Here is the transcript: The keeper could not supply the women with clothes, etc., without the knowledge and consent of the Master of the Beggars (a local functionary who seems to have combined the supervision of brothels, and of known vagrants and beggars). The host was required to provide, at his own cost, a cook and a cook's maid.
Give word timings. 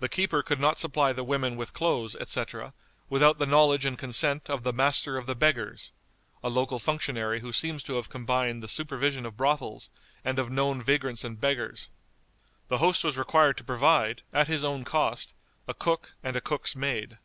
The 0.00 0.10
keeper 0.10 0.42
could 0.42 0.60
not 0.60 0.78
supply 0.78 1.14
the 1.14 1.24
women 1.24 1.56
with 1.56 1.72
clothes, 1.72 2.14
etc., 2.16 2.74
without 3.08 3.38
the 3.38 3.46
knowledge 3.46 3.86
and 3.86 3.96
consent 3.98 4.50
of 4.50 4.62
the 4.62 4.74
Master 4.74 5.16
of 5.16 5.24
the 5.24 5.34
Beggars 5.34 5.90
(a 6.44 6.50
local 6.50 6.78
functionary 6.78 7.40
who 7.40 7.50
seems 7.54 7.82
to 7.84 7.94
have 7.94 8.10
combined 8.10 8.62
the 8.62 8.68
supervision 8.68 9.24
of 9.24 9.38
brothels, 9.38 9.88
and 10.22 10.38
of 10.38 10.50
known 10.50 10.82
vagrants 10.82 11.24
and 11.24 11.40
beggars). 11.40 11.88
The 12.68 12.76
host 12.76 13.02
was 13.04 13.16
required 13.16 13.56
to 13.56 13.64
provide, 13.64 14.20
at 14.34 14.48
his 14.48 14.64
own 14.64 14.84
cost, 14.84 15.32
a 15.66 15.72
cook 15.72 16.12
and 16.22 16.36
a 16.36 16.42
cook's 16.42 16.76
maid. 16.76 17.16